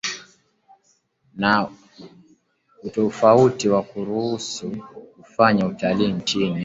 [1.35, 1.69] na
[2.83, 4.71] utofauti na kuruhusu
[5.21, 6.59] kufanya utalii nchini